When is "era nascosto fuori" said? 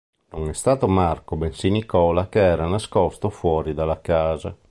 2.39-3.75